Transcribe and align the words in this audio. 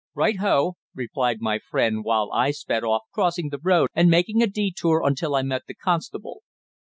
"Right 0.15 0.37
ho," 0.39 0.77
replied 0.95 1.41
my 1.41 1.59
friend, 1.59 2.03
while 2.03 2.31
I 2.33 2.49
sped 2.49 2.83
off, 2.83 3.03
crossing 3.13 3.49
the 3.49 3.59
road 3.61 3.91
and 3.93 4.09
making 4.09 4.41
a 4.41 4.47
detour 4.47 5.03
until 5.05 5.35
I 5.35 5.43
met 5.43 5.67
the 5.67 5.75
constable. 5.75 6.41